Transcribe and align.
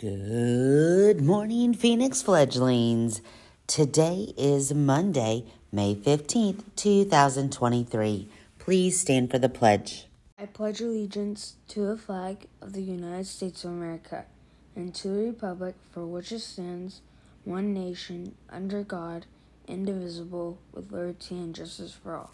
Good 0.00 1.20
morning, 1.20 1.74
Phoenix 1.74 2.22
fledglings. 2.22 3.20
Today 3.66 4.32
is 4.38 4.72
Monday, 4.72 5.44
May 5.70 5.94
15th, 5.94 6.62
2023. 6.74 8.26
Please 8.58 8.98
stand 8.98 9.30
for 9.30 9.38
the 9.38 9.50
pledge. 9.50 10.06
I 10.38 10.46
pledge 10.46 10.80
allegiance 10.80 11.56
to 11.68 11.84
the 11.86 11.98
flag 11.98 12.46
of 12.62 12.72
the 12.72 12.80
United 12.80 13.26
States 13.26 13.62
of 13.62 13.72
America 13.72 14.24
and 14.74 14.94
to 14.94 15.08
the 15.08 15.24
republic 15.24 15.74
for 15.90 16.06
which 16.06 16.32
it 16.32 16.40
stands, 16.40 17.02
one 17.44 17.74
nation, 17.74 18.36
under 18.48 18.82
God, 18.82 19.26
indivisible, 19.68 20.60
with 20.72 20.90
liberty 20.92 21.34
and 21.34 21.54
justice 21.54 21.92
for 21.92 22.16
all. 22.16 22.30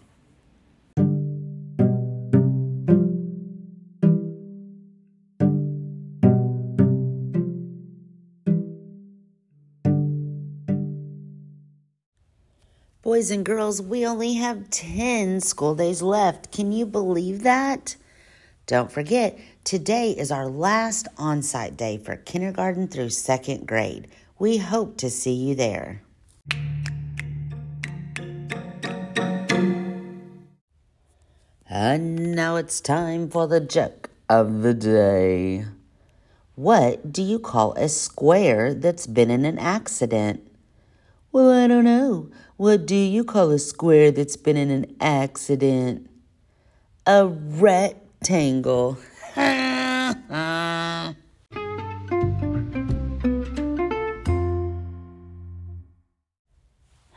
Boys 13.07 13.31
and 13.31 13.45
girls, 13.45 13.81
we 13.81 14.05
only 14.05 14.33
have 14.33 14.69
10 14.69 15.39
school 15.39 15.75
days 15.75 16.01
left. 16.01 16.51
Can 16.51 16.73
you 16.73 16.85
believe 16.85 17.41
that? 17.43 17.95
Don't 18.65 18.91
forget, 18.91 19.39
today 19.63 20.11
is 20.11 20.29
our 20.29 20.49
last 20.49 21.07
on 21.17 21.41
site 21.41 21.77
day 21.77 21.97
for 21.97 22.17
kindergarten 22.17 22.89
through 22.89 23.11
second 23.11 23.65
grade. 23.65 24.09
We 24.37 24.57
hope 24.57 24.97
to 24.97 25.09
see 25.09 25.31
you 25.31 25.55
there. 25.55 26.01
And 31.69 32.35
now 32.35 32.57
it's 32.57 32.81
time 32.81 33.29
for 33.29 33.47
the 33.47 33.61
joke 33.61 34.09
of 34.27 34.63
the 34.63 34.73
day. 34.73 35.63
What 36.55 37.13
do 37.13 37.23
you 37.23 37.39
call 37.39 37.71
a 37.75 37.87
square 37.87 38.73
that's 38.73 39.07
been 39.07 39.31
in 39.31 39.45
an 39.45 39.59
accident? 39.59 40.43
Well, 41.31 41.51
I 41.51 41.67
don't 41.67 41.83
know. 41.83 42.29
What 42.55 42.85
do 42.85 42.95
you 42.95 43.23
call 43.23 43.51
a 43.51 43.59
square 43.59 44.11
that's 44.11 44.37
been 44.37 44.57
in 44.57 44.71
an 44.71 44.95
accident? 45.01 46.09
A 47.05 47.27
rectangle. 47.27 48.97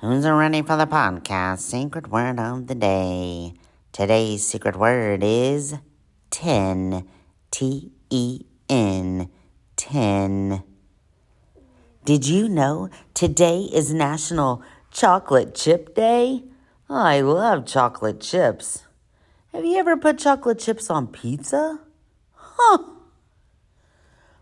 Who's 0.01 0.27
ready 0.27 0.63
for 0.63 0.77
the 0.77 0.87
podcast? 0.87 1.61
Secret 1.61 2.09
word 2.11 2.41
of 2.41 2.67
the 2.67 2.75
day. 2.75 3.55
Today's 3.93 4.47
secret 4.47 4.77
word 4.77 5.23
is 5.23 5.77
10. 6.31 7.09
T 7.51 7.93
E 8.11 8.41
N. 8.69 9.31
10. 9.77 10.70
Did 12.11 12.27
you 12.27 12.49
know 12.49 12.91
today 13.15 13.69
is 13.73 13.95
National 13.95 14.65
Chocolate 14.91 15.55
Chip 15.55 15.95
Day? 15.95 16.43
I 16.89 17.21
love 17.21 17.67
chocolate 17.67 18.21
chips. 18.21 18.83
Have 19.53 19.65
you 19.65 19.77
ever 19.77 19.97
put 19.97 20.19
chocolate 20.19 20.59
chips 20.59 20.91
on 20.91 21.07
pizza? 21.07 21.79
Huh. 22.35 22.79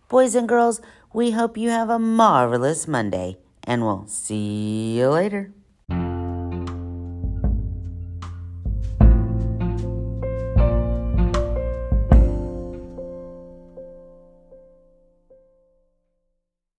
Boys 0.09 0.35
and 0.35 0.49
girls, 0.49 0.81
we 1.13 1.33
hope 1.33 1.59
you 1.59 1.69
have 1.69 1.91
a 1.91 1.99
marvelous 1.99 2.89
Monday, 2.89 3.37
and 3.65 3.83
we'll 3.83 4.07
see 4.07 4.97
you 4.97 5.11
later. 5.11 5.53